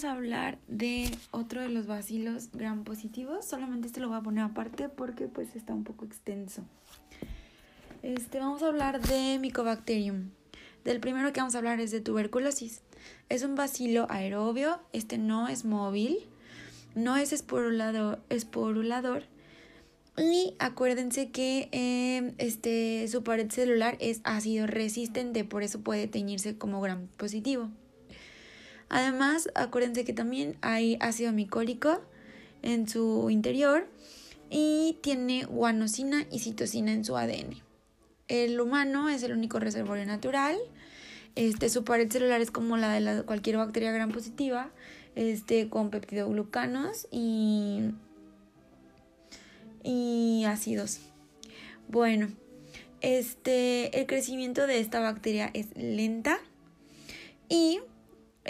[0.00, 3.44] vamos a hablar de otro de los bacilos gram positivos.
[3.44, 6.62] Solamente este lo voy a poner aparte porque pues está un poco extenso.
[8.02, 10.30] Este, vamos a hablar de Mycobacterium.
[10.84, 12.80] Del primero que vamos a hablar es de tuberculosis.
[13.28, 16.16] Es un bacilo aerobio, este no es móvil,
[16.94, 19.24] no es esporulador, esporulador
[20.16, 26.56] y acuérdense que em, este, su pared celular es ácido resistente, por eso puede teñirse
[26.56, 27.68] como gram positivo.
[28.90, 32.02] Además, acuérdense que también hay ácido micólico
[32.62, 33.88] en su interior
[34.50, 37.62] y tiene guanosina y citosina en su ADN.
[38.26, 40.58] El humano es el único reservorio natural.
[41.36, 44.70] Este, su pared celular es como la de cualquier bacteria gram positiva,
[45.14, 47.92] este, con peptidoglucanos y,
[49.84, 50.98] y ácidos.
[51.88, 52.28] Bueno,
[53.02, 56.38] este, el crecimiento de esta bacteria es lenta
[57.48, 57.80] y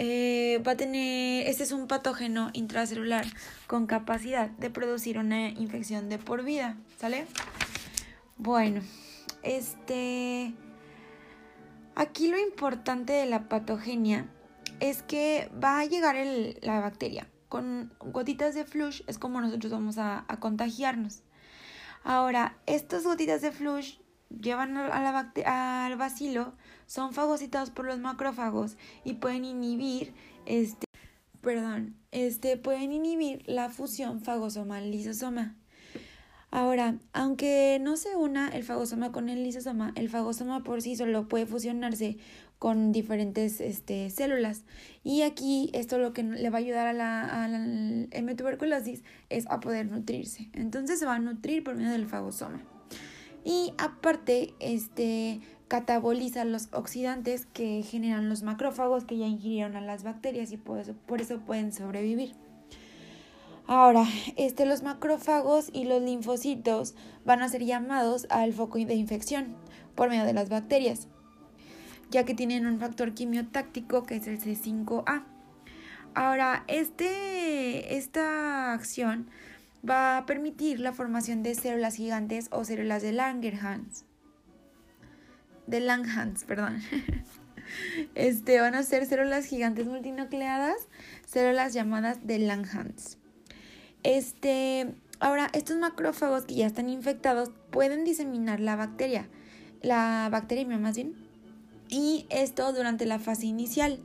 [0.03, 3.23] eh, va a tener, este es un patógeno intracelular
[3.67, 7.27] con capacidad de producir una infección de por vida, ¿sale?
[8.37, 8.81] Bueno,
[9.43, 10.55] este,
[11.93, 14.25] aquí lo importante de la patogenia
[14.79, 16.15] es que va a llegar
[16.63, 21.21] la bacteria con gotitas de flush, es como nosotros vamos a, contagiarnos.
[22.03, 23.99] Ahora, estas gotitas de flush
[24.31, 26.55] llevan a la al bacilo
[26.91, 28.75] son fagocitados por los macrófagos
[29.05, 30.13] y pueden inhibir
[30.45, 30.85] este
[31.39, 35.55] perdón, este pueden inhibir la fusión fagosoma-lisosoma.
[36.51, 41.29] Ahora, aunque no se una el fagosoma con el lisosoma, el fagosoma por sí solo
[41.29, 42.17] puede fusionarse
[42.59, 44.65] con diferentes este, células.
[45.01, 49.47] Y aquí esto lo que le va a ayudar a la, a la tuberculosis es
[49.49, 50.49] a poder nutrirse.
[50.51, 52.61] Entonces se va a nutrir por medio del fagosoma
[53.43, 60.03] y aparte este cataboliza los oxidantes que generan los macrófagos que ya ingirieron a las
[60.03, 62.35] bacterias y por eso, por eso pueden sobrevivir.
[63.67, 64.03] Ahora,
[64.35, 69.55] este, los macrófagos y los linfocitos van a ser llamados al foco de infección
[69.95, 71.07] por medio de las bacterias,
[72.09, 75.23] ya que tienen un factor quimiotáctico que es el C5A.
[76.15, 79.29] Ahora, este, esta acción
[79.89, 84.10] va a permitir la formación de células gigantes o células de Langerhans.
[85.67, 86.81] De Langhans, perdón.
[88.15, 90.75] Este, van a ser células gigantes multinucleadas,
[91.25, 93.17] células llamadas de Langhans.
[94.03, 99.29] Este, ahora, estos macrófagos que ya están infectados pueden diseminar la bacteria,
[99.81, 101.15] la bacteria más bien,
[101.87, 103.99] y esto durante la fase inicial.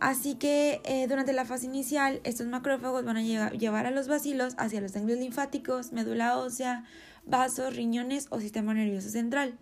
[0.00, 4.54] Así que eh, durante la fase inicial, estos macrófagos van a llevar a los bacilos
[4.56, 6.84] hacia los ganglios linfáticos, médula ósea,
[7.26, 9.58] vasos, riñones o sistema nervioso central,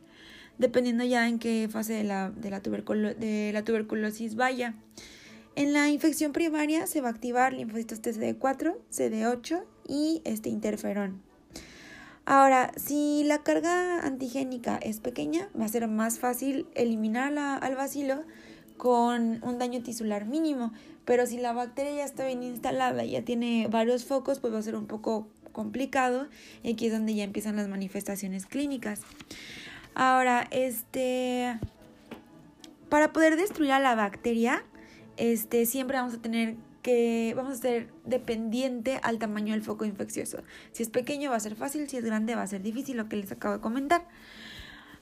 [0.59, 2.61] dependiendo ya en qué fase de la, de la,
[3.53, 4.75] la tuberculosis vaya.
[5.55, 11.23] En la infección primaria se va a activar linfocitos TCD4, CD8 y este interferón.
[12.27, 18.25] Ahora, si la carga antigénica es pequeña, va a ser más fácil eliminar al bacilo
[18.77, 20.73] con un daño tisular mínimo,
[21.05, 24.63] pero si la bacteria ya está bien instalada ya tiene varios focos, pues va a
[24.63, 26.27] ser un poco complicado
[26.63, 29.01] y aquí es donde ya empiezan las manifestaciones clínicas.
[29.99, 31.59] Ahora, este
[32.91, 34.63] para poder destruir a la bacteria,
[35.17, 40.43] este siempre vamos a tener que vamos a ser dependiente al tamaño del foco infeccioso.
[40.73, 43.09] Si es pequeño va a ser fácil, si es grande va a ser difícil, lo
[43.09, 44.07] que les acabo de comentar.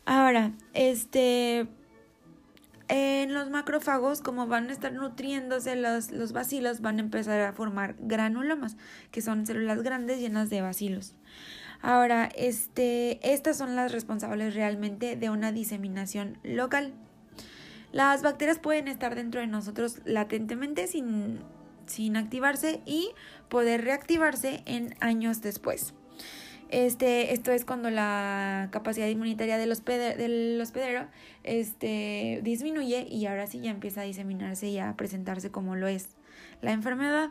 [0.07, 1.67] Ahora, este
[2.87, 7.53] en los macrófagos, como van a estar nutriéndose los, los bacilos, van a empezar a
[7.53, 8.77] formar granulomas,
[9.11, 11.17] que son células grandes llenas de bacilos.
[11.85, 16.95] Ahora, este, estas son las responsables realmente de una diseminación local.
[17.93, 21.41] Las bacterias pueden estar dentro de nosotros latentemente sin,
[21.85, 23.11] sin activarse y
[23.51, 25.93] poder reactivarse en años después.
[26.71, 31.07] Este, esto es cuando la capacidad inmunitaria del, hospedero
[31.43, 36.17] este, disminuye y ahora sí ya empieza a diseminarse y a presentarse como lo es
[36.63, 37.29] la enfermedad.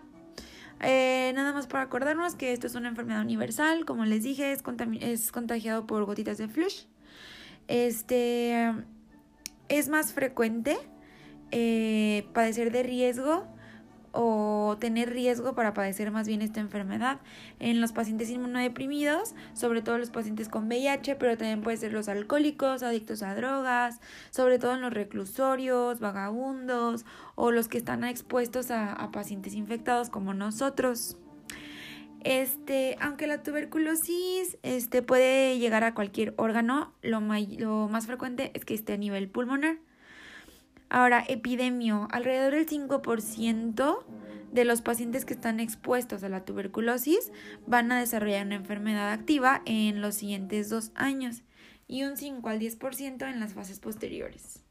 [0.83, 4.63] Eh, nada más para acordarnos que esto es una enfermedad universal, como les dije, es,
[5.00, 6.83] es contagiado por gotitas de flush.
[7.68, 8.74] Este
[9.69, 10.77] es más frecuente
[11.51, 13.47] eh, padecer de riesgo
[14.13, 17.19] o tener riesgo para padecer más bien esta enfermedad
[17.60, 22.07] en los pacientes inmunodeprimidos, sobre todo los pacientes con VIH, pero también puede ser los
[22.07, 24.00] alcohólicos, adictos a drogas,
[24.30, 27.06] sobre todo en los reclusorios, vagabundos
[27.36, 31.18] o los que están expuestos a, pacientes infectados como nosotros.
[32.24, 37.19] Este, aunque la tuberculosis este, puede llegar a cualquier órgano, lo,
[37.57, 39.77] lo más frecuente es que esté a nivel pulmonar.
[40.94, 42.07] Ahora, epidemio.
[42.12, 44.06] Alrededor del 5%
[44.51, 47.31] de los pacientes que están expuestos a la tuberculosis
[47.66, 51.42] van a desarrollar una enfermedad activa en los siguientes dos años
[51.88, 54.62] y un 5 al 10% en las fases posteriores.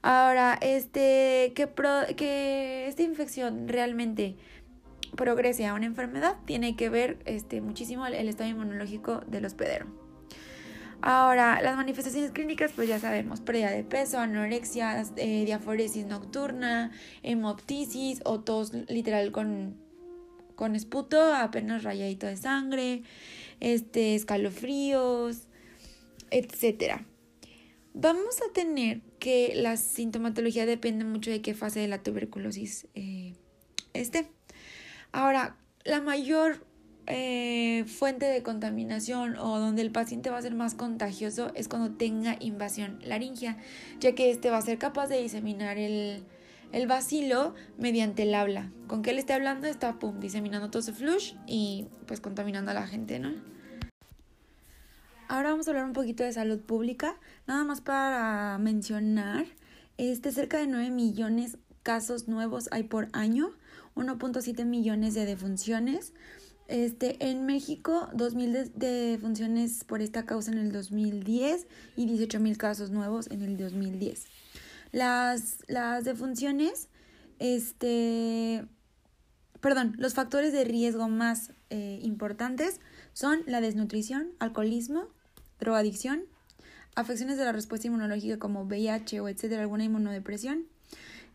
[0.00, 1.68] Ahora, este, que,
[2.16, 4.36] que esta infección realmente
[5.16, 10.03] progrese a una enfermedad tiene que ver este, muchísimo el, estado inmunológico del hospedero.
[11.06, 16.92] Ahora, las manifestaciones clínicas, pues ya sabemos, pérdida de peso, anorexia, eh, diaforesis nocturna,
[17.22, 19.76] hemoptisis o tos literal con,
[20.54, 23.02] con esputo, apenas rayadito de sangre,
[23.60, 25.42] este, escalofríos,
[26.30, 27.02] etc.
[27.92, 33.34] Vamos a tener que la sintomatología depende mucho de qué fase de la tuberculosis eh,
[33.92, 34.30] esté.
[35.12, 36.64] Ahora, la mayor
[37.06, 41.96] eh, fuente de contaminación o donde el paciente va a ser más contagioso es cuando
[41.96, 43.58] tenga invasión laringea,
[44.00, 46.22] ya que este va a ser capaz de diseminar el,
[46.72, 48.70] el bacilo mediante el habla.
[48.86, 52.74] Con que él esté hablando está pum, diseminando todo su flush y pues contaminando a
[52.74, 53.32] la gente, ¿no?
[55.28, 57.16] Ahora vamos a hablar un poquito de salud pública,
[57.46, 59.46] nada más para mencionar,
[59.96, 63.50] este cerca de 9 millones casos nuevos hay por año
[63.94, 66.12] 1.7 millones de defunciones.
[66.66, 71.66] Este, en México, 2.000 defunciones por esta causa en el 2010
[71.96, 74.24] y 18.000 casos nuevos en el 2010.
[74.92, 76.88] Las, las defunciones,
[77.38, 78.64] este,
[79.60, 82.80] perdón, los factores de riesgo más eh, importantes
[83.12, 85.08] son la desnutrición, alcoholismo,
[85.58, 86.24] drogadicción,
[86.94, 90.66] afecciones de la respuesta inmunológica como VIH o etcétera, alguna inmunodepresión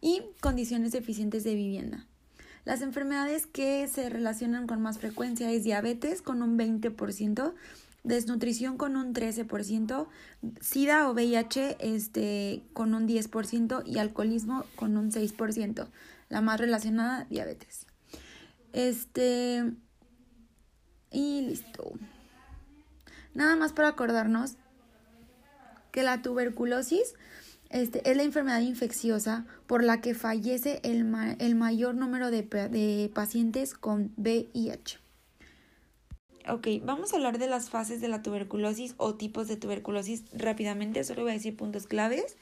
[0.01, 2.08] y condiciones deficientes de vivienda.
[2.65, 7.53] Las enfermedades que se relacionan con más frecuencia es diabetes con un 20%,
[8.03, 10.07] desnutrición con un 13%,
[10.61, 15.87] SIDA o VIH este, con un 10% y alcoholismo con un 6%.
[16.29, 17.87] La más relacionada, diabetes.
[18.73, 19.73] Este.
[21.11, 21.93] Y listo.
[23.33, 24.57] Nada más para acordarnos
[25.91, 27.15] que la tuberculosis
[27.69, 31.05] este, es la enfermedad infecciosa por la que fallece el,
[31.39, 34.99] el mayor número de, de pacientes con VIH.
[36.47, 41.03] Ok, vamos a hablar de las fases de la tuberculosis o tipos de tuberculosis rápidamente,
[41.03, 42.37] solo voy a decir puntos claves.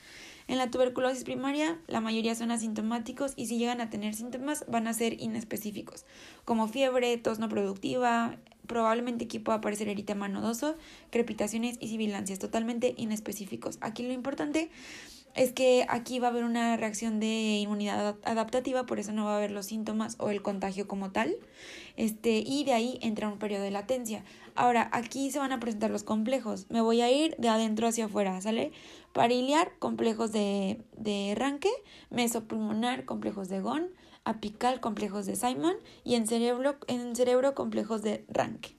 [0.47, 4.88] En la tuberculosis primaria, la mayoría son asintomáticos y si llegan a tener síntomas van
[4.88, 6.06] a ser inespecíficos,
[6.45, 10.77] como fiebre, tos no productiva, probablemente aquí pueda aparecer eritema nodoso,
[11.09, 13.77] crepitaciones y sibilancias, totalmente inespecíficos.
[13.81, 14.69] Aquí lo importante
[15.38, 19.34] es que aquí va a haber una reacción de inmunidad adaptativa, por eso no va
[19.34, 21.36] a haber los síntomas o el contagio como tal.
[21.95, 24.24] Este, y de ahí entra un periodo de latencia.
[24.56, 26.66] Ahora, aquí se van a presentar los complejos.
[26.69, 28.72] Me voy a ir de adentro hacia afuera, ¿sale?
[29.13, 31.36] Pariliar, complejos de, de
[32.10, 33.88] mesopulmonar, complejos de GON,
[34.24, 38.76] apical, complejos de Simon y en cerebro, en cerebro complejos de ranque.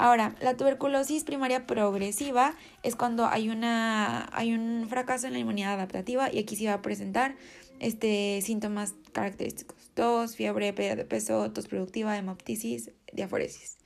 [0.00, 5.74] Ahora, la tuberculosis primaria progresiva es cuando hay, una, hay un fracaso en la inmunidad
[5.74, 7.36] adaptativa y aquí se va a presentar
[7.80, 9.90] este, síntomas característicos.
[9.92, 13.76] Tos, fiebre, pérdida de peso, tos productiva, hemoptisis, diaforesis.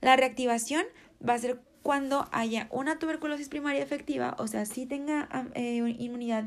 [0.00, 0.86] La reactivación
[1.22, 6.46] va a ser cuando haya una tuberculosis primaria efectiva, o sea, si tenga eh, inmunidad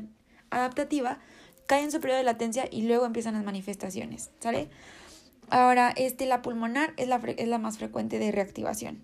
[0.50, 1.20] adaptativa,
[1.68, 4.70] cae en su periodo de latencia y luego empiezan las manifestaciones, ¿sale?
[5.50, 9.02] Ahora, este, la pulmonar es la, es la más frecuente de reactivación.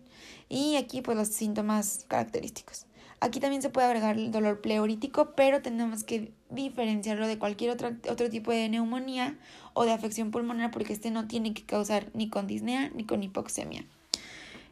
[0.49, 2.87] Y aquí, pues, los síntomas característicos.
[3.21, 7.91] Aquí también se puede agregar el dolor pleurítico, pero tenemos que diferenciarlo de cualquier otro,
[8.09, 9.37] otro tipo de neumonía
[9.75, 13.23] o de afección pulmonar porque este no tiene que causar ni con disnea ni con
[13.23, 13.85] hipoxemia.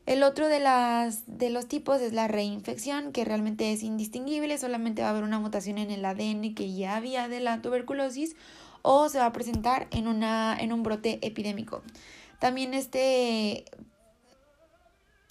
[0.06, 5.02] El otro de, las, de los tipos es la reinfección, que realmente es indistinguible, solamente
[5.02, 8.34] va a haber una mutación en el ADN que ya había de la tuberculosis
[8.82, 11.82] o se va a presentar en, una, en un brote epidémico.
[12.38, 13.64] También este...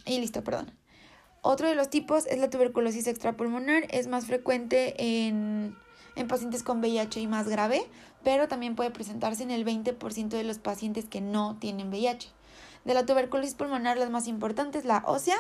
[0.06, 0.72] Y listo, perdón.
[1.42, 3.84] Otro de los tipos es la tuberculosis extrapulmonar.
[3.90, 4.96] Es más frecuente
[5.28, 5.76] en,
[6.16, 7.86] en pacientes con VIH y más grave,
[8.24, 12.30] pero también puede presentarse en el 20% de los pacientes que no tienen VIH.
[12.86, 15.38] De la tuberculosis pulmonar, las más importantes, la ósea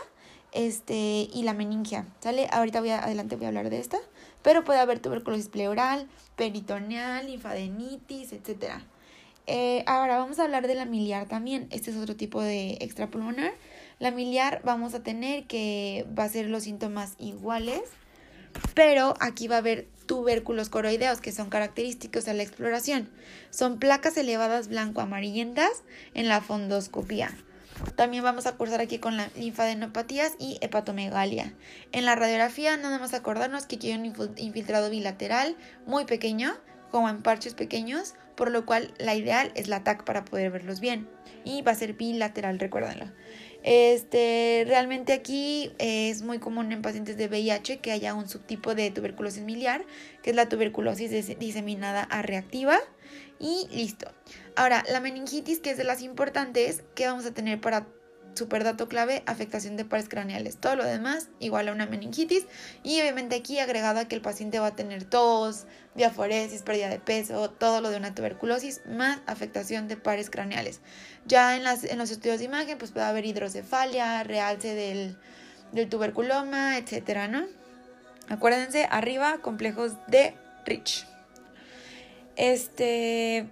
[0.51, 2.06] este, y la meningia.
[2.20, 2.48] ¿Sale?
[2.51, 4.00] Ahorita voy adelante voy a hablar de esta
[4.48, 8.75] pero puede haber tuberculosis pleural, peritoneal, linfadenitis, etc.
[9.46, 11.68] Eh, ahora vamos a hablar de la miliar también.
[11.70, 13.51] Este es otro tipo de extrapulmonar.
[14.00, 17.82] La miliar vamos a tener que va a ser los síntomas iguales,
[18.74, 23.10] pero aquí va a haber tubérculos coroideos que son característicos a la exploración.
[23.50, 27.36] Son placas elevadas blanco-amarillentas en la fondoscopía.
[27.96, 31.53] También vamos a cursar aquí con la linfadenopatías y hepatomegalia.
[31.91, 34.05] En la radiografía nada más acordarnos que aquí un
[34.38, 35.55] infiltrado bilateral
[35.86, 36.53] muy pequeño,
[36.91, 40.79] como en parches pequeños, por lo cual la ideal es la TAC para poder verlos
[40.79, 41.10] bien.
[41.43, 43.12] Y va a ser bilateral, recuérdenlo.
[43.63, 48.91] Este, realmente aquí es muy común en pacientes de VIH que haya un subtipo de
[48.91, 49.86] tuberculosis miliar,
[50.22, 52.77] que es la tuberculosis diseminada a reactiva.
[53.39, 54.07] Y listo.
[54.57, 57.85] Ahora, la meningitis, que es de las importantes, que vamos a tener para
[58.33, 60.57] superdato clave, afectación de pares craneales.
[60.57, 62.47] Todo lo demás igual a una meningitis
[62.81, 66.97] y obviamente aquí agregado a que el paciente va a tener tos, diaforesis, pérdida de
[66.97, 70.81] peso, todo lo de una tuberculosis más afectación de pares craneales.
[71.27, 75.17] Ya en, las, en los estudios de imagen pues puede haber hidrocefalia, realce del,
[75.71, 77.45] del tuberculoma, etcétera, ¿no?
[78.27, 80.35] Acuérdense, arriba complejos de
[80.65, 81.05] Rich.
[82.35, 83.47] Este,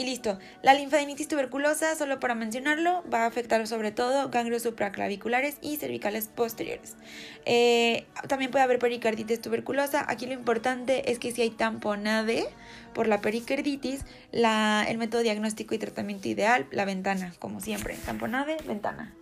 [0.00, 0.38] y listo.
[0.62, 6.28] La linfadenitis tuberculosa, solo para mencionarlo, va a afectar sobre todo ganglios supraclaviculares y cervicales
[6.28, 6.96] posteriores.
[7.44, 10.04] Eh, también puede haber pericarditis tuberculosa.
[10.08, 12.46] Aquí lo importante es que si hay tamponade
[12.94, 17.94] por la pericarditis, el método diagnóstico y tratamiento ideal, la ventana, como siempre.
[18.06, 19.14] Tamponade, ventana.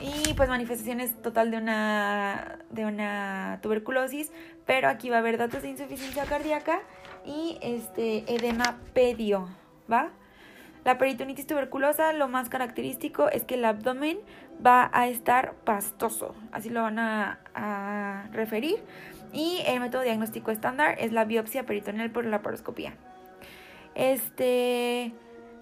[0.00, 4.32] Y pues manifestaciones total de una, de una tuberculosis,
[4.66, 6.80] pero aquí va a haber datos de insuficiencia cardíaca
[7.24, 9.48] y este edema pedio,
[9.90, 10.10] ¿va?
[10.84, 14.18] La peritonitis tuberculosa, lo más característico es que el abdomen
[14.64, 18.76] va a estar pastoso, así lo van a, referir.
[19.32, 22.94] Y el método diagnóstico estándar es la biopsia peritoneal por la paroscopía.
[23.94, 25.12] Este,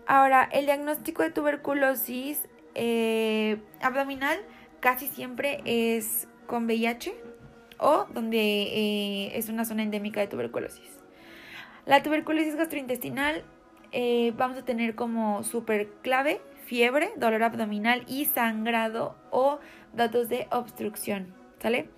[0.06, 4.38] ahora, el diagnóstico de tuberculosis eh, abdominal
[4.80, 7.14] casi siempre es con VIH
[7.78, 11.01] o donde eh, es una zona endémica de tuberculosis.
[11.84, 13.42] La tuberculosis gastrointestinal
[13.90, 19.58] eh, vamos a tener como super clave fiebre, dolor abdominal y sangrado o
[19.92, 21.88] datos de obstrucción, ¿sale?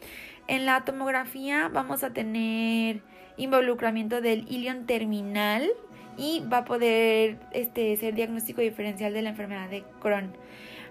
[0.49, 3.03] En la tomografía vamos a tener
[3.37, 5.71] involucramiento del ilion terminal
[6.17, 10.33] y va a poder este, ser diagnóstico diferencial de la enfermedad de Crohn.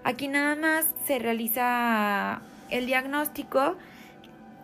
[0.03, 3.75] Aquí nada más se realiza el diagnóstico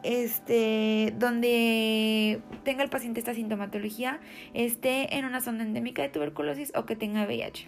[0.04, 4.20] este, donde tenga el paciente esta sintomatología,
[4.54, 7.68] esté en una zona endémica de tuberculosis o que tenga VIH.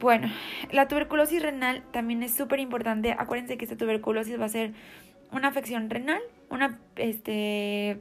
[0.00, 0.28] Bueno,
[0.70, 3.14] la tuberculosis renal también es súper importante.
[3.16, 4.72] Acuérdense que esta tuberculosis va a ser
[5.32, 6.20] una afección renal,
[6.50, 7.98] una, este,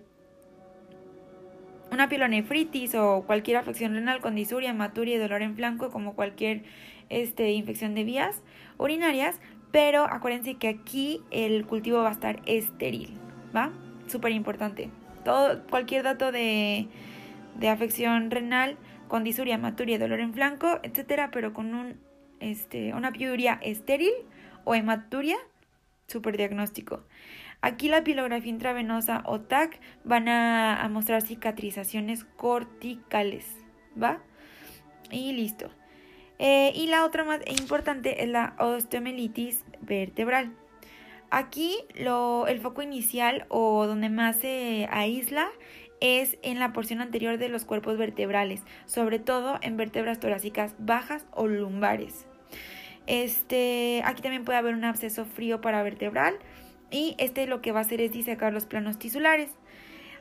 [1.92, 6.64] una pielonefritis o cualquier afección renal con disuria, hematuria y dolor en flanco, como cualquier
[7.10, 8.42] este, infección de vías
[8.78, 9.40] urinarias,
[9.74, 13.18] pero acuérdense que aquí el cultivo va a estar estéril,
[13.56, 13.72] ¿va?
[14.08, 14.92] Súper importante.
[15.72, 16.88] Cualquier dato de,
[17.60, 18.77] de afección renal
[19.08, 22.00] con disuria, hematuria, dolor en flanco, etcétera, pero con un,
[22.39, 24.13] este, una piuria estéril
[24.63, 25.38] o hematuria,
[26.06, 27.01] súper diagnóstico.
[27.62, 33.58] Aquí la pilografía intravenosa o TAC van a, a mostrar cicatrizaciones corticales,
[34.00, 34.20] ¿va?
[35.10, 35.72] Y listo.
[36.40, 40.54] Eh, y la otra más importante es la osteomelitis vertebral.
[41.30, 45.50] Aquí el foco inicial o donde más se aísla
[46.00, 51.25] es en la porción anterior de los cuerpos vertebrales, sobre todo en vértebras torácicas bajas
[51.32, 52.28] o lumbares.
[53.08, 56.36] Este, aquí también puede haber un absceso frío paravertebral
[56.92, 59.50] y este lo que va a hacer es disecar los planos tisulares.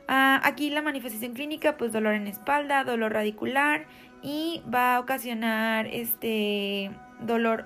[0.07, 3.85] Ah, aquí la manifestación clínica, pues dolor en espalda, dolor radicular
[4.23, 6.89] y va a ocasionar este
[7.19, 7.65] dolor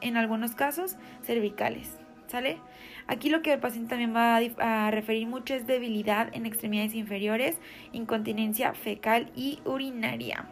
[0.00, 2.58] en algunos casos cervicales, ¿sale?
[3.06, 7.58] Aquí lo que el paciente también va a, referir mucho es debilidad en extremidades inferiores,
[7.92, 10.46] incontinencia fecal y urinaria.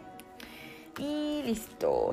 [0.99, 2.11] Y listo.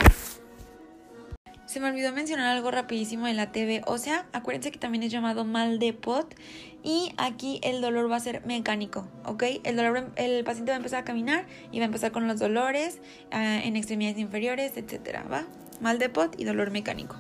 [1.77, 5.13] Se me olvidó mencionar algo rapidísimo de la TV o sea, Acuérdense que también es
[5.13, 6.35] llamado mal de pot
[6.83, 9.43] y aquí el dolor va a ser mecánico, ¿ok?
[9.63, 12.39] El, dolor, el paciente va a empezar a caminar y va a empezar con los
[12.39, 12.99] dolores
[13.31, 15.45] ah, en extremidades inferiores, etcétera, ¿va?
[15.83, 17.17] Mal de pot y dolor mecánico.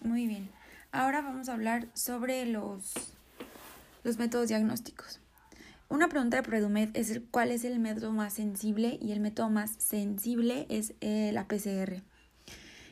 [0.00, 0.50] Muy bien.
[0.90, 2.94] Ahora vamos a hablar sobre los,
[4.02, 5.20] los métodos diagnósticos.
[5.88, 9.76] Una pregunta de Predumed es cuál es el método más sensible y el método más
[9.78, 12.02] sensible es eh, la PCR.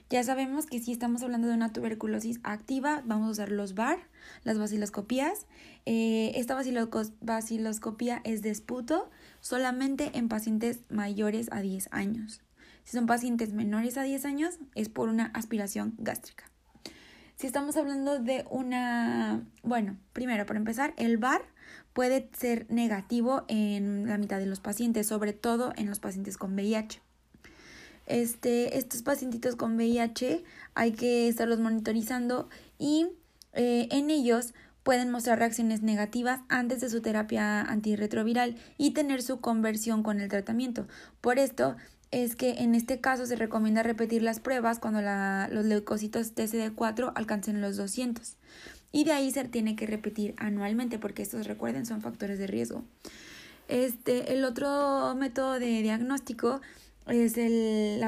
[0.09, 3.99] Ya sabemos que si estamos hablando de una tuberculosis activa, vamos a usar los VAR,
[4.45, 5.47] las vaciloscopías.
[5.85, 6.55] Eh, esta
[7.21, 9.11] vaciloscopía es de esputo
[9.41, 12.41] solamente en pacientes mayores a 10 años.
[12.85, 16.45] Si son pacientes menores a 10 años, es por una aspiración gástrica.
[17.35, 21.43] Si estamos hablando de una, bueno, primero, para empezar, el VAR
[21.93, 26.55] puede ser negativo en la mitad de los pacientes, sobre todo en los pacientes con
[26.55, 27.06] VIH.
[28.07, 30.45] Este, estos pacientitos con VIH
[30.75, 32.49] hay que estarlos monitorizando
[32.79, 33.09] y
[33.53, 39.41] eh, en ellos pueden mostrar reacciones negativas antes de su terapia antirretroviral y tener su
[39.41, 40.87] conversión con el tratamiento.
[41.21, 41.77] Por esto
[42.13, 47.61] es que en este caso se recomienda repetir las pruebas cuando los leucocitos TCD4 alcancen
[47.61, 48.37] los 200.
[48.93, 52.85] Y de ahí se tiene que repetir anualmente porque estos, recuerden, son factores de riesgo.
[53.69, 56.61] Este, el otro método de diagnóstico
[57.07, 58.03] es el,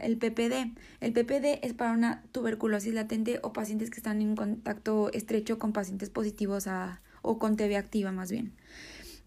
[0.00, 0.76] el PPD.
[1.00, 5.72] El PPD es para una tuberculosis latente o pacientes que están en contacto estrecho con
[5.72, 8.52] pacientes positivos a, o con TB activa más bien.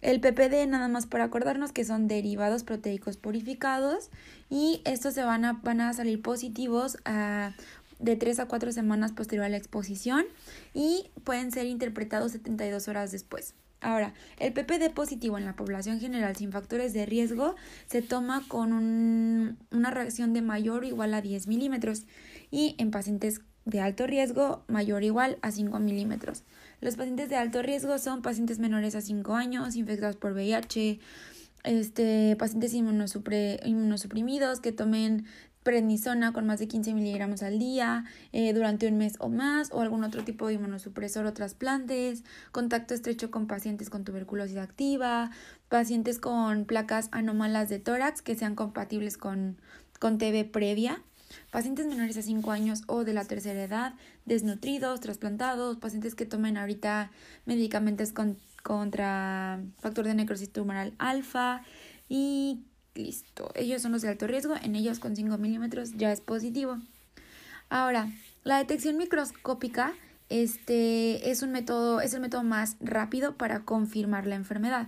[0.01, 4.11] El PPD, nada más para acordarnos que son derivados proteicos purificados
[4.49, 7.53] y estos se van a, van a salir positivos a,
[7.99, 10.25] de 3 a 4 semanas posterior a la exposición
[10.73, 13.55] y pueden ser interpretados 72 horas después.
[13.79, 17.55] Ahora, el PPD positivo en la población general sin factores de riesgo
[17.85, 22.05] se toma con una reacción de mayor o igual a 10 milímetros
[22.49, 26.43] y en pacientes de alto riesgo mayor o igual a 5 milímetros.
[26.81, 30.99] Los pacientes de alto riesgo son pacientes menores a 5 años, infectados por VIH,
[31.63, 35.25] este, pacientes inmunosuprimidos que tomen
[35.67, 39.81] prednisona con más de 15 miligramos al día eh, durante un mes o más o
[39.81, 45.29] algún otro tipo de inmunosupresor o trasplantes, contacto estrecho con pacientes con tuberculosis activa,
[45.67, 49.57] pacientes con placas anómalas de tórax que sean compatibles con,
[49.99, 51.01] con TB previa,
[51.51, 53.93] pacientes menores a 5 años o de la tercera edad,
[54.23, 57.11] desnutridos, trasplantados, pacientes que tomen ahorita
[57.45, 58.13] medicamentos
[58.63, 61.61] contra factor de necrosis tumoral alfa
[62.07, 62.61] y
[62.97, 63.51] Listo.
[63.53, 64.55] Ellos son los de alto riesgo.
[64.61, 66.79] En ellos con 5 milímetros ya es positivo.
[67.69, 68.11] Ahora,
[68.43, 69.93] la detección microscópica
[70.29, 74.87] este, es, un método, es el método más rápido para confirmar la enfermedad.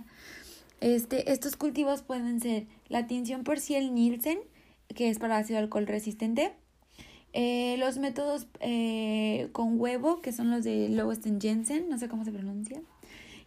[0.80, 4.38] Este, estos cultivos pueden ser la tinción por ciel Nielsen,
[4.88, 6.52] que es para ácido alcohol resistente,
[7.32, 12.24] eh, los métodos eh, con huevo, que son los de Lowesten Jensen, no sé cómo
[12.24, 12.80] se pronuncia,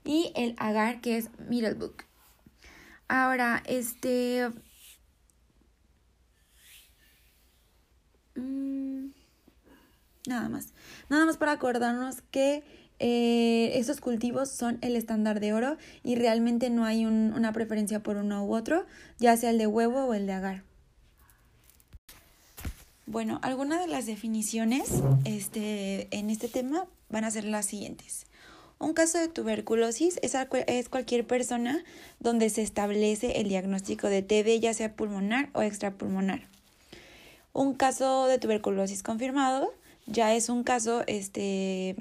[0.05, 2.05] y el agar, que es Middlebook.
[3.07, 4.49] Ahora, este...
[8.35, 9.09] Mm,
[10.27, 10.73] nada más.
[11.09, 12.63] Nada más para acordarnos que
[12.99, 18.17] eh, estos cultivos son el estándar de oro y realmente no hay una preferencia por
[18.17, 18.85] uno u otro,
[19.19, 20.63] ya sea el de huevo o el de agar.
[23.05, 28.27] Bueno, algunas de las definiciones este, en este tema van a ser las siguientes.
[28.83, 31.85] Un caso de tuberculosis es, cualquier persona
[32.19, 36.41] donde se establece el diagnóstico de TB, ya sea pulmonar o extrapulmonar.
[37.53, 39.73] Un caso de tuberculosis confirmado
[40.05, 41.95] ya es un caso este,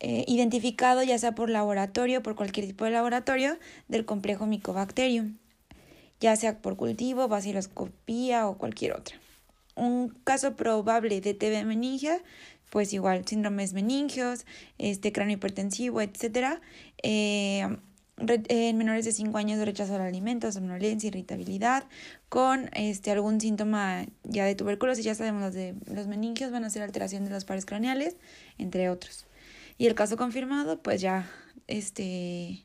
[0.00, 3.56] eh, identificado ya sea por laboratorio, por cualquier tipo de laboratorio
[3.88, 5.38] del complejo Mycobacterium,
[6.20, 9.18] ya sea por cultivo, baciloscopía o cualquier otra.
[9.74, 12.20] Un caso probable de TB meningia
[12.70, 14.44] pues igual síndromes meningios,
[14.78, 16.60] este cráneo hipertensivo, etcétera.
[17.02, 17.66] Eh,
[18.20, 21.84] en menores de 5 años rechazo al alimento, somnolencia, irritabilidad,
[22.28, 26.70] con este, algún síntoma ya de tuberculosis, ya sabemos los de los meningios van a
[26.70, 28.16] ser alteración de los pares craneales,
[28.58, 29.26] entre otros.
[29.78, 31.30] Y el caso confirmado, pues ya
[31.68, 32.64] este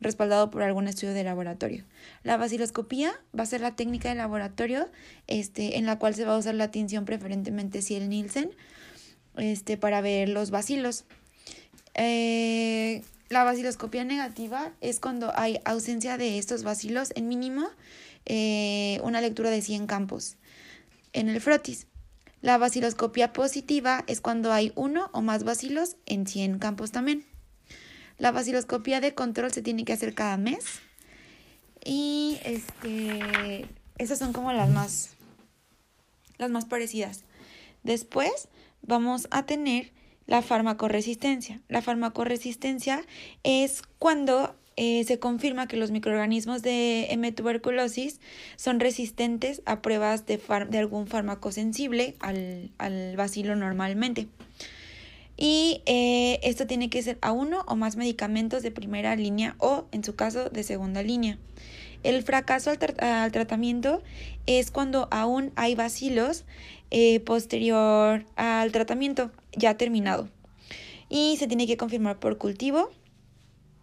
[0.00, 1.84] respaldado por algún estudio de laboratorio.
[2.24, 4.88] La vaciloscopía va a ser la técnica de laboratorio
[5.28, 8.50] este, en la cual se va a usar la tinción preferentemente si el Nielsen
[9.36, 11.04] este, para ver los vacilos.
[11.94, 17.68] Eh, la vaciloscopía negativa es cuando hay ausencia de estos vacilos en mínimo
[18.26, 20.36] eh, una lectura de 100 campos
[21.12, 21.86] en el frotis.
[22.40, 27.24] La vaciloscopía positiva es cuando hay uno o más vacilos en 100 campos también.
[28.18, 30.80] La vaciloscopía de control se tiene que hacer cada mes.
[31.84, 33.66] Y este,
[33.98, 35.10] esas son como las más,
[36.38, 37.24] las más parecidas.
[37.82, 38.48] Después
[38.82, 39.92] vamos a tener
[40.26, 41.60] la farmacoresistencia.
[41.68, 43.02] La farmacoresistencia
[43.42, 47.30] es cuando eh, se confirma que los microorganismos de M.
[47.32, 48.20] tuberculosis
[48.56, 50.40] son resistentes a pruebas de,
[50.70, 54.28] de algún fármaco sensible al, al bacilo normalmente.
[55.36, 59.86] Y eh, esto tiene que ser a uno o más medicamentos de primera línea o,
[59.90, 61.38] en su caso, de segunda línea.
[62.02, 64.02] El fracaso al, tratamiento
[64.46, 66.44] es cuando aún hay vacilos
[66.90, 70.28] eh, posterior al tratamiento ya terminado.
[71.08, 72.90] Y se tiene que confirmar por cultivo.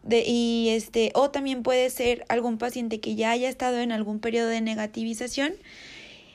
[0.04, 4.20] De, y este, o también puede ser algún paciente que ya haya estado en algún
[4.20, 5.54] periodo de negativización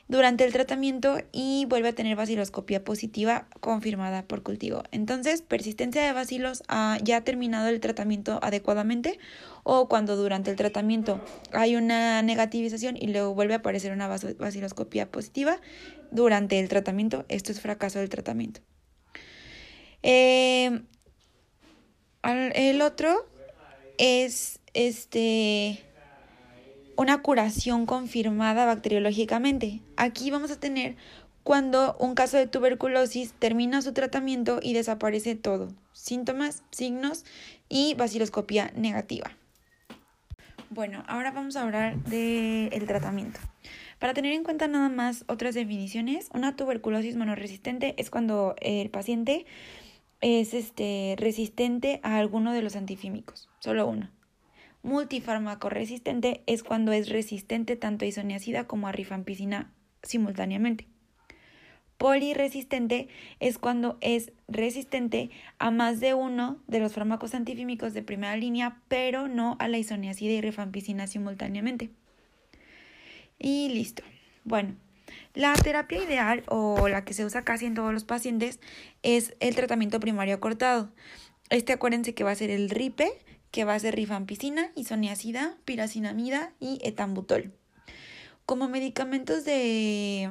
[0.07, 4.83] durante el tratamiento y vuelve a tener baciloscopía positiva confirmada por cultivo.
[4.91, 9.19] Entonces, persistencia de bacilos ha ya terminado el tratamiento adecuadamente
[9.63, 11.19] o cuando durante el tratamiento
[11.51, 15.59] hay una negativización y luego vuelve a aparecer una baciloscopía positiva
[16.11, 18.61] durante el tratamiento, esto es fracaso del tratamiento.
[20.03, 20.81] Eh,
[22.23, 23.25] el otro
[23.97, 25.83] es este
[26.97, 29.81] una curación confirmada bacteriológicamente.
[29.97, 30.95] Aquí vamos a tener
[31.43, 37.25] cuando un caso de tuberculosis termina su tratamiento y desaparece todo, síntomas, signos
[37.69, 39.31] y vaciloscopía negativa.
[40.71, 43.39] Bueno, ahora vamos a hablar del tratamiento.
[43.99, 49.45] Para tener en cuenta nada más otras definiciones, una tuberculosis monoresistente es cuando el paciente
[50.21, 54.09] es este, resistente a alguno de los antifímicos, solo uno.
[54.85, 60.85] Multifármaco resistente es cuando es resistente tanto a isoniazida como a rifampicina simultáneamente.
[61.97, 63.07] Poliresistente
[63.39, 68.79] es cuando es resistente a más de uno de los fármacos antifímicos de primera línea,
[68.87, 71.89] pero no a la isoniazida y rifampicina simultáneamente.
[73.39, 74.03] Y listo.
[74.43, 74.75] Bueno,
[75.33, 78.59] la terapia ideal o la que se usa casi en todos los pacientes
[79.01, 80.91] es el tratamiento primario cortado.
[81.49, 83.11] Este acuérdense que va a ser el RIPE,
[83.55, 87.53] que va a ser rifampicina, isoniazida, piracinamida y etambutol.
[88.45, 90.29] Como medicamentos de,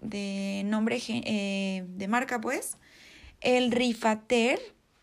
[0.00, 2.78] de nombre eh, de marca, pues,
[3.42, 4.58] el Rifater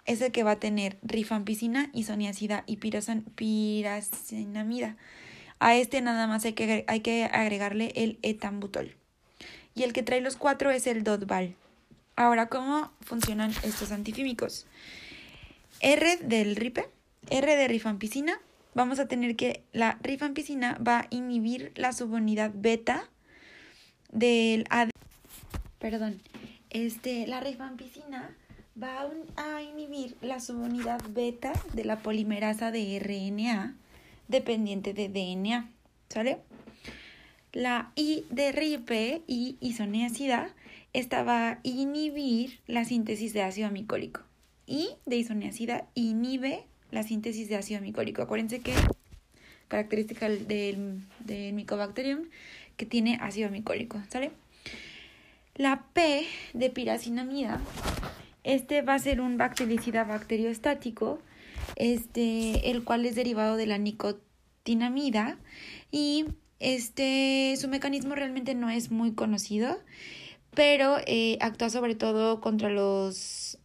[0.05, 4.97] es el que va a tener rifampicina, isoniazida y piracinamida.
[5.59, 8.95] A este nada más hay que, hay que agregarle el etambutol.
[9.75, 11.53] Y el que trae los cuatro es el Dotval.
[12.15, 14.65] Ahora, ¿cómo funcionan estos antifímicos?
[15.79, 16.94] R del RIPE
[17.29, 18.39] R de rifampicina,
[18.73, 23.09] vamos a tener que la rifampicina va a inhibir la subunidad beta
[24.11, 24.89] del AD.
[25.79, 26.21] Perdón,
[26.69, 28.35] este, la rifampicina
[28.81, 33.75] va a inhibir la subunidad beta de la polimerasa de RNA
[34.27, 35.69] dependiente de DNA,
[36.09, 36.39] ¿sale?
[37.53, 40.49] La I de RIPE y isoneacida,
[40.91, 44.21] esta va a inhibir la síntesis de ácido amicólico.
[44.67, 48.21] Y de isoneacida inhibe la síntesis de ácido micólico.
[48.21, 48.73] Acuérdense que
[49.67, 52.25] característica del, del Mycobacterium
[52.77, 54.31] que tiene ácido micólico, ¿sale?
[55.55, 57.61] La P de piracinamida,
[58.43, 61.19] este va a ser un bactericida bacteriostático,
[61.77, 65.37] este, el cual es derivado de la nicotinamida
[65.91, 66.25] y
[66.59, 69.79] este, su mecanismo realmente no es muy conocido,
[70.53, 73.57] pero eh, actúa sobre todo contra los,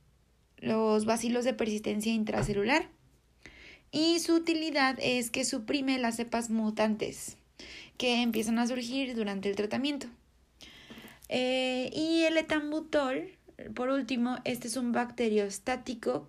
[0.59, 2.88] los bacilos de persistencia intracelular
[3.92, 7.37] y su utilidad es que suprime las cepas mutantes
[7.98, 10.07] que empiezan a surgir durante el tratamiento.
[11.29, 13.31] Eh, y el etambutol,
[13.74, 16.29] por último, este es un bacteriostático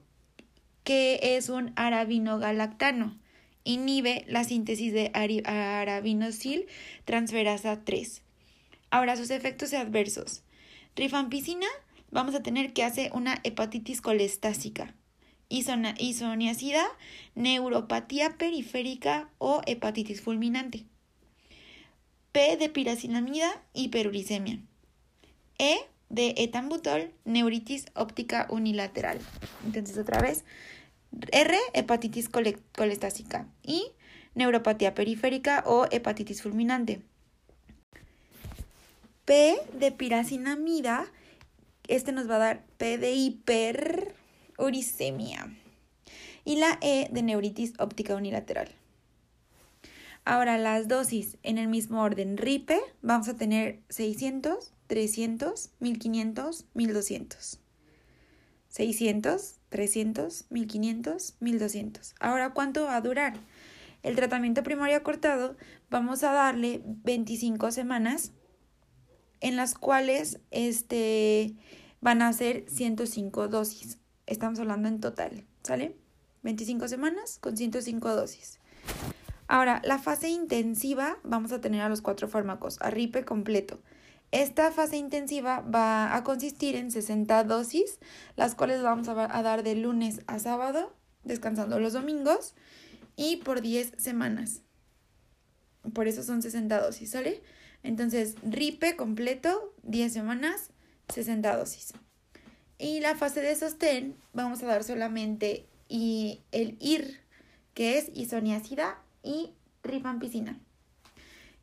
[0.84, 3.17] que es un arabinogalactano.
[3.63, 6.65] Inhibe la síntesis de arabinosil
[7.06, 8.21] transferasa 3.
[8.89, 10.43] Ahora, sus efectos adversos.
[10.95, 11.67] Rifampicina,
[12.10, 14.95] vamos a tener que hace una hepatitis colestásica
[15.52, 16.84] isoniazida,
[17.36, 20.86] neuropatía periférica o hepatitis fulminante.
[22.32, 24.60] P de piracinamida, hiperuricemia.
[25.60, 25.78] E
[26.10, 29.20] de etambutol, neuritis óptica unilateral.
[29.66, 30.46] Entonces otra vez,
[31.32, 33.92] R, hepatitis colestásica y
[34.34, 37.02] neuropatía periférica o hepatitis fulminante.
[39.26, 41.06] P de piracinamida,
[41.88, 44.16] este nos va a dar P de hiper
[44.62, 45.54] uricemia.
[46.45, 48.69] Y la E de neuritis óptica unilateral.
[50.24, 57.60] Ahora las dosis en el mismo orden RIPE vamos a tener 600, 300, 1500, 1200.
[58.69, 62.15] 600, 300, 1500, 1200.
[62.19, 63.34] Ahora, ¿cuánto va a durar?
[64.04, 65.58] El tratamiento primario cortado
[65.89, 68.32] vamos a darle 25 semanas
[69.41, 71.56] en las cuales este,
[72.00, 73.97] van a ser 105 dosis.
[74.32, 75.94] Estamos hablando en total, ¿sale?
[76.44, 78.60] 25 semanas con 105 dosis.
[79.50, 83.82] Ahora, la fase intensiva vamos a tener a los cuatro fármacos, a RIPE completo.
[84.32, 88.00] Esta fase intensiva va a consistir en 60 dosis,
[88.38, 89.13] las cuales vamos a
[89.44, 92.56] dar de lunes a sábado, descansando los domingos,
[93.17, 94.62] y por 10 semanas.
[95.94, 97.44] Por eso son 60 dosis, ¿sale?
[97.84, 100.70] Entonces, RIPE completo, 10 semanas,
[101.10, 101.91] 60 dosis.
[102.82, 107.20] Y la fase de sostén vamos a dar solamente y el IR,
[107.76, 109.52] que es isoniazida y
[109.84, 110.60] rifampicina.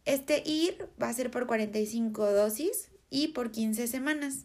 [0.04, 4.44] Este IR va a ser por 45 dosis y por 15 semanas,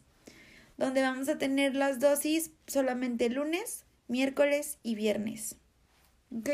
[0.75, 5.57] donde vamos a tener las dosis solamente lunes, miércoles y viernes.
[6.35, 6.49] ¿Ok?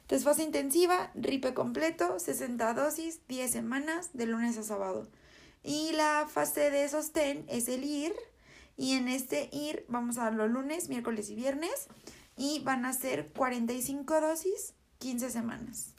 [0.00, 5.08] Entonces, fase intensiva, RIPE completo, 60 dosis, 10 semanas, de lunes a sábado.
[5.62, 8.16] Y la fase de sostén es el IR.
[8.78, 11.88] Y en este IR vamos a darlo lunes, miércoles y viernes.
[12.36, 15.94] Y van a ser 45 dosis, 15 semanas.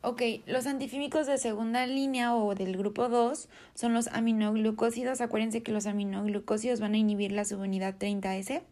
[0.00, 5.20] Ok, los antifímicos de segunda línea o del grupo 2 son los aminoglucósidos.
[5.20, 8.62] Acuérdense que los aminoglucósidos van a inhibir la subunidad 30S.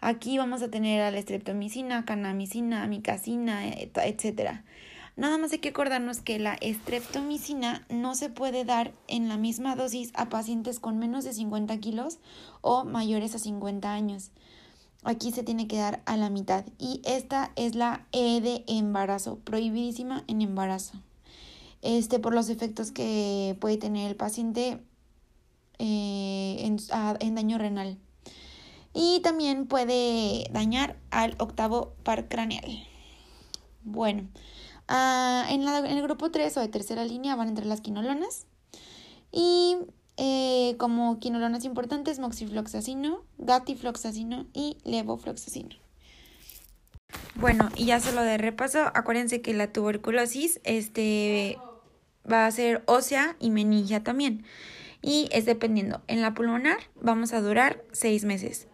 [0.00, 4.62] Aquí vamos a tener a la estreptomicina, canamicina, amicacina, etc.
[5.20, 9.76] Nada más hay que acordarnos que la estreptomicina no se puede dar en la misma
[9.76, 12.20] dosis a pacientes con menos de 50 kilos
[12.62, 14.30] o mayores a 50 años.
[15.04, 16.64] Aquí se tiene que dar a la mitad.
[16.78, 20.94] Y esta es la E de embarazo, prohibidísima en embarazo.
[21.82, 24.80] Este, por los efectos que puede tener el paciente
[25.78, 26.78] eh, en,
[27.20, 27.98] en daño renal
[28.94, 32.86] y también puede dañar al octavo par craneal.
[33.84, 34.26] Bueno,
[34.90, 38.46] ah, en, el grupo 3 o de tercera línea van a entrar las quinolonas
[39.32, 39.78] y
[40.18, 45.76] eh, como quinolonas importantes moxifloxacino, gatifloxacino y levofloxacino.
[47.36, 51.56] Bueno, y ya solo de repaso, acuérdense que la tuberculosis este,
[52.30, 54.44] va a ser ósea y meningia también.
[55.00, 56.02] Y es dependiendo.
[56.08, 58.68] En la pulmonar vamos a durar seis meses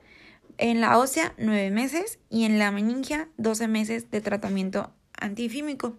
[0.58, 5.96] en la ósea 9 meses y en la meningia 12 meses de tratamiento antifímico.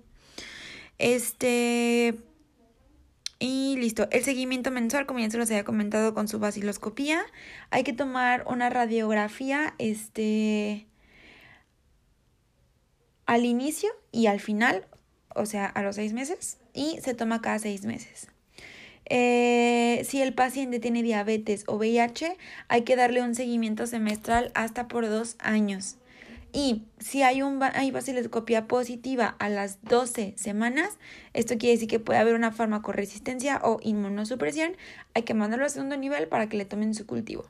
[0.97, 2.15] Este
[3.39, 7.23] y listo, el seguimiento mensual, como ya se los había comentado con su vaciloscopía,
[7.69, 10.87] hay que tomar una radiografía este
[13.27, 14.87] al inicio y al final,
[15.35, 18.27] o sea, a los seis meses, y se toma cada seis meses.
[19.09, 22.37] Eh, si el paciente tiene diabetes o VIH,
[22.69, 25.97] hay que darle un seguimiento semestral hasta por dos años.
[26.53, 27.91] Y si hay, un, hay
[28.67, 30.97] positiva a las 12 semanas,
[31.33, 34.75] esto quiere decir que puede haber una farmacoresistencia o inmunosupresión.
[35.13, 37.45] Hay que mandarlo a segundo nivel para que le tomen su cultivo.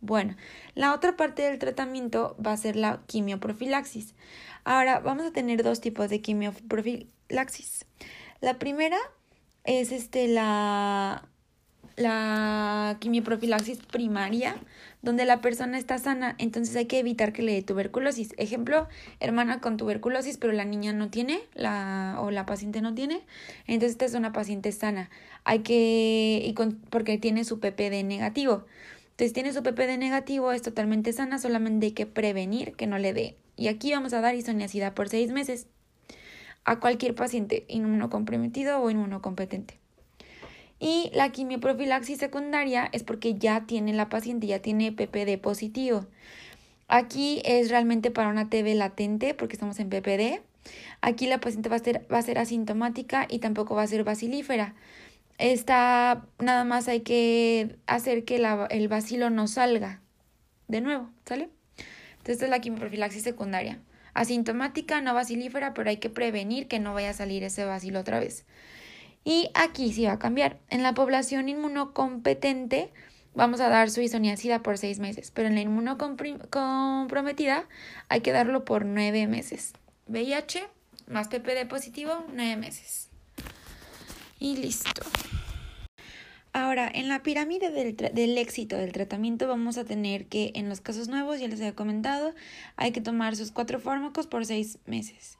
[0.00, 0.34] Bueno,
[0.74, 4.14] la otra parte del tratamiento va a ser la quimioprofilaxis.
[4.64, 7.84] Ahora vamos a tener dos tipos de quimioprofilaxis.
[8.40, 8.98] La primera
[9.64, 11.28] es este la
[12.00, 14.56] la quimioprofilaxis primaria,
[15.02, 18.34] donde la persona está sana, entonces hay que evitar que le dé tuberculosis.
[18.36, 18.88] Ejemplo,
[19.20, 23.22] hermana con tuberculosis, pero la niña no tiene, la, o la paciente no tiene,
[23.66, 25.10] entonces esta es una paciente sana.
[25.44, 28.64] Hay que, y con, porque tiene su PPD negativo.
[29.10, 33.12] Entonces tiene su PPD negativo, es totalmente sana, solamente hay que prevenir que no le
[33.12, 33.36] dé.
[33.56, 35.66] Y aquí vamos a dar isoniazida por seis meses
[36.64, 39.79] a cualquier paciente inmunocomprometido o inmunocompetente.
[40.80, 46.06] Y la quimioprofilaxis secundaria es porque ya tiene la paciente, ya tiene PPD positivo.
[46.88, 50.42] Aquí es realmente para una TB latente porque estamos en PPD.
[51.02, 54.02] Aquí la paciente va a ser, va a ser asintomática y tampoco va a ser
[54.04, 54.74] bacilífera.
[55.38, 58.36] Esta nada más hay que hacer que
[58.70, 60.00] el bacilo no salga
[60.66, 61.50] de nuevo, ¿sale?
[62.18, 63.80] Entonces esta es la quimioprofilaxis secundaria
[64.14, 68.20] asintomática, no bacilífera, pero hay que prevenir que no vaya a salir ese bacilo otra
[68.20, 68.44] vez.
[69.24, 70.58] Y aquí sí va a cambiar.
[70.68, 72.90] En la población inmunocompetente
[73.34, 77.68] vamos a dar su isoniazida por seis meses, pero en la inmunocomprometida
[78.08, 79.72] hay que darlo por nueve meses.
[80.06, 80.68] VIH
[81.10, 83.08] más PPD positivo, nueve meses.
[84.38, 85.02] Y listo.
[86.52, 91.08] Ahora, en la pirámide del, éxito del tratamiento vamos a tener que en los casos
[91.08, 92.34] nuevos, ya les había comentado,
[92.76, 95.38] hay que tomar sus cuatro fármacos por seis meses.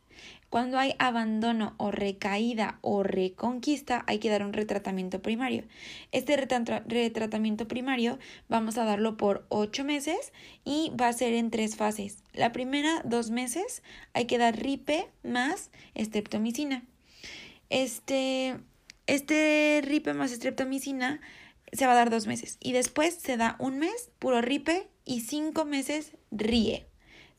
[0.50, 5.62] Cuando hay abandono o recaída o reconquista, hay que dar un retratamiento primario.
[6.10, 10.32] Este retratamiento primario vamos a darlo por ocho meses
[10.64, 12.24] y va a ser en tres fases.
[12.32, 16.82] La primera, dos meses, hay que dar RIPE más estreptomicina.
[17.68, 18.56] Este,
[19.06, 21.20] este ripe más estreptomicina
[21.72, 25.20] se va a dar dos meses y después se da un mes puro ripe y
[25.20, 26.88] cinco meses rie,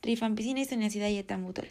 [0.00, 1.68] rifampicina, isoniazida y etambutol.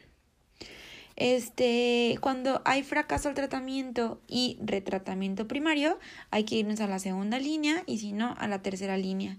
[1.24, 6.00] Este, cuando hay fracaso al tratamiento y retratamiento primario,
[6.32, 9.38] hay que irnos a la segunda línea y si no, a la tercera línea.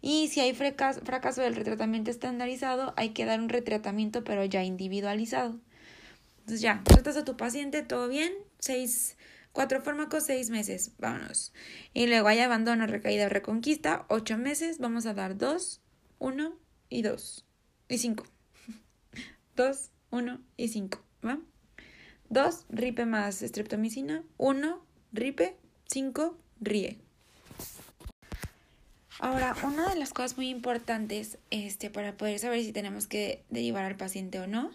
[0.00, 5.58] Y si hay fracaso, del retratamiento estandarizado, hay que dar un retratamiento pero ya individualizado.
[6.38, 9.16] Entonces ya, tratas a tu paciente, todo bien, seis
[9.50, 11.52] Cuatro fármacos, seis meses, vámonos.
[11.92, 15.80] Y luego hay abandono, recaída, reconquista, ocho meses, vamos a dar dos,
[16.20, 16.56] uno
[16.88, 17.44] y dos.
[17.88, 18.24] Y cinco.
[19.56, 21.38] Dos, uno y cinco, ¿va?
[22.30, 24.22] 2, ripe más streptomicina.
[24.38, 24.80] 1,
[25.12, 25.56] ripe.
[25.86, 26.98] 5, ríe.
[29.20, 33.84] Ahora, una de las cosas muy importantes este, para poder saber si tenemos que derivar
[33.84, 34.70] al paciente o no,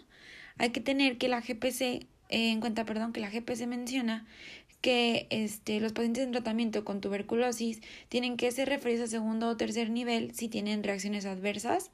[0.56, 4.26] hay que tener que la GPC, eh, en cuenta, perdón, que la GPC menciona
[4.80, 9.56] que este, los pacientes en tratamiento con tuberculosis tienen que ser referidos a segundo o
[9.56, 11.90] tercer nivel si tienen reacciones adversas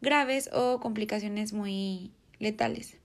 [0.00, 2.96] graves o complicaciones muy letales.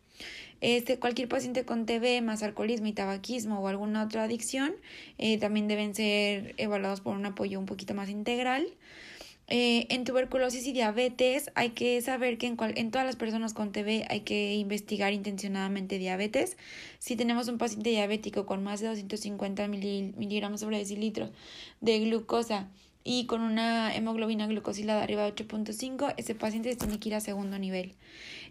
[0.62, 4.74] Este, cualquier paciente con TB más alcoholismo y tabaquismo o alguna otra adicción
[5.18, 8.68] eh, también deben ser evaluados por un apoyo un poquito más integral.
[9.52, 13.72] Eh, en tuberculosis y diabetes hay que saber que en, en todas las personas con
[13.72, 16.56] TB hay que investigar intencionadamente diabetes.
[17.00, 21.32] Si tenemos un paciente diabético con más de 250 miligramos sobre decilitro
[21.82, 22.70] de glucosa
[23.04, 27.58] y con una hemoglobina glucosilada arriba de 8.5, ese paciente tiene que ir a segundo
[27.58, 27.96] nivel.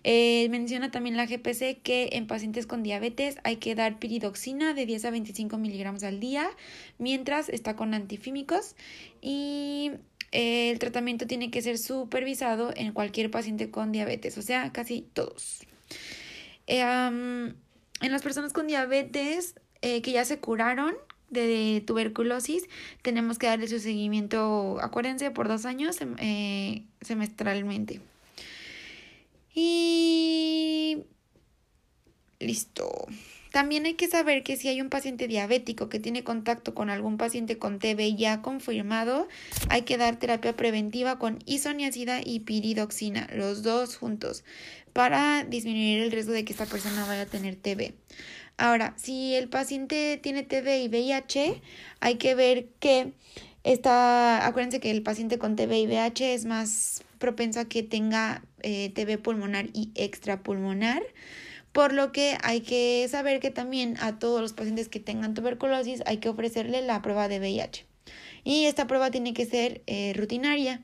[0.05, 4.87] Eh, menciona también la GPC que en pacientes con diabetes hay que dar piridoxina de
[4.87, 6.49] 10 a 25 miligramos al día
[6.99, 8.77] mientras está con antifímicos
[9.21, 9.93] y
[10.33, 15.03] eh, el tratamiento tiene que ser supervisado en cualquier paciente con diabetes, o sea, casi
[15.13, 15.67] todos.
[16.67, 20.95] Eh, en las personas con diabetes que ya se curaron,
[21.31, 22.65] de tuberculosis,
[23.03, 28.01] tenemos que darle su seguimiento, acuérdense, por dos años eh, semestralmente.
[29.55, 31.05] Y
[32.39, 33.07] listo.
[33.51, 37.17] También hay que saber que si hay un paciente diabético que tiene contacto con algún
[37.17, 39.27] paciente con TB ya confirmado,
[39.71, 44.45] hay que dar terapia preventiva con isoniazida y piridoxina, los dos juntos,
[44.93, 47.95] para disminuir el riesgo de que esta persona vaya a tener TB.
[48.59, 51.63] Ahora, si el paciente tiene TB y VIH,
[52.01, 53.13] hay que ver que
[53.65, 58.43] está, acuérdense que el paciente con TB y VIH es más propenso a que tenga
[58.63, 61.03] eh, TB pulmonar y extrapulmonar,
[61.73, 66.03] por lo que hay que saber que también a todos los pacientes que tengan tuberculosis
[66.07, 67.87] hay que ofrecerle la prueba de VIH.
[68.45, 70.83] Y esta prueba tiene que ser eh, rutinaria.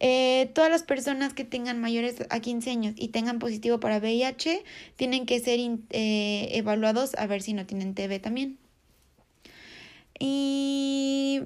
[0.00, 4.64] Eh, todas las personas que tengan mayores a 15 años y tengan positivo para VIH
[4.96, 8.58] tienen que ser eh, evaluados a ver si no tienen TB también.
[10.18, 11.42] Y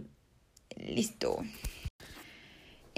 [0.77, 1.39] listo.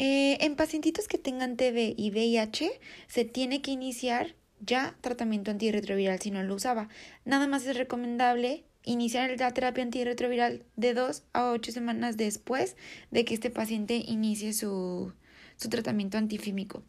[0.03, 2.71] Eh, en pacientitos que tengan TB y VIH
[3.07, 6.89] se tiene que iniciar ya tratamiento antirretroviral si no lo usaba.
[7.27, 12.77] Nada más es recomendable iniciar la terapia antirretroviral de 2 a 8 semanas después
[13.11, 15.13] de que este paciente inicie su,
[15.57, 16.83] su tratamiento antifímico.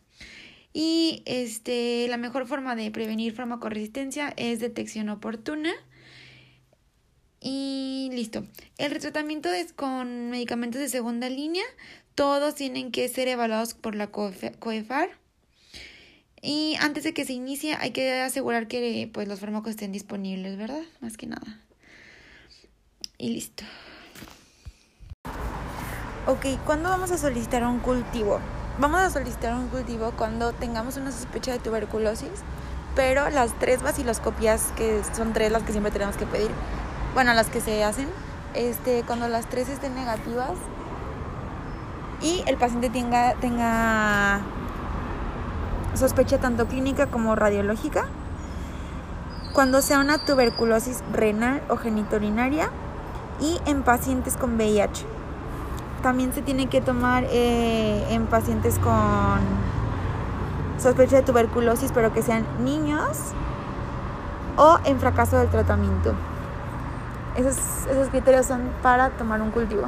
[0.71, 5.73] Y este, la mejor forma de prevenir farmacoresistencia es detección oportuna.
[7.41, 8.45] Y listo.
[8.77, 11.63] El retratamiento es con medicamentos de segunda línea.
[12.13, 15.09] Todos tienen que ser evaluados por la COEFAR.
[16.43, 20.57] Y antes de que se inicie hay que asegurar que pues, los fármacos estén disponibles,
[20.57, 20.83] ¿verdad?
[20.99, 21.59] Más que nada.
[23.17, 23.63] Y listo.
[26.27, 28.39] Ok, ¿cuándo vamos a solicitar un cultivo?
[28.79, 32.29] Vamos a solicitar un cultivo cuando tengamos una sospecha de tuberculosis,
[32.95, 36.51] pero las tres vaciloscopias, que son tres las que siempre tenemos que pedir,
[37.13, 38.07] bueno, las que se hacen,
[38.53, 40.51] este, cuando las tres estén negativas
[42.21, 44.41] y el paciente tenga, tenga
[45.93, 48.05] sospecha tanto clínica como radiológica,
[49.53, 52.69] cuando sea una tuberculosis renal o genitorinaria
[53.39, 55.05] y en pacientes con VIH
[56.01, 59.39] también se tiene que tomar eh, en pacientes con
[60.79, 63.17] sospecha de tuberculosis, pero que sean niños
[64.57, 66.13] o en fracaso del tratamiento.
[67.35, 69.87] Esos, esos criterios son para tomar un cultivo.